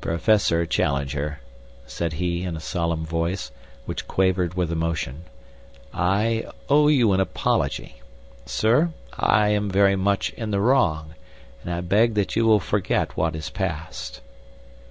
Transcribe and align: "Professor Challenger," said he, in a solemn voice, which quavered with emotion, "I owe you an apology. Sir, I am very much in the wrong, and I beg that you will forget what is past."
"Professor 0.00 0.64
Challenger," 0.64 1.40
said 1.86 2.14
he, 2.14 2.44
in 2.44 2.56
a 2.56 2.60
solemn 2.64 3.04
voice, 3.04 3.50
which 3.84 4.08
quavered 4.08 4.54
with 4.54 4.72
emotion, 4.72 5.24
"I 5.92 6.46
owe 6.70 6.88
you 6.88 7.12
an 7.12 7.20
apology. 7.20 7.96
Sir, 8.46 8.94
I 9.18 9.50
am 9.50 9.68
very 9.68 9.96
much 9.96 10.30
in 10.30 10.50
the 10.50 10.60
wrong, 10.62 11.12
and 11.62 11.70
I 11.70 11.82
beg 11.82 12.14
that 12.14 12.34
you 12.36 12.46
will 12.46 12.58
forget 12.58 13.18
what 13.18 13.36
is 13.36 13.50
past." 13.50 14.22